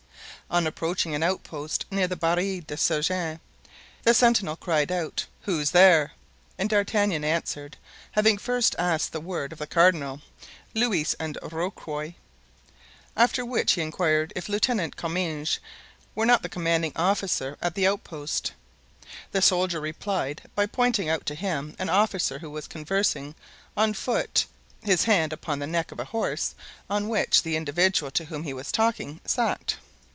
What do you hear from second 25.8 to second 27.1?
of a horse on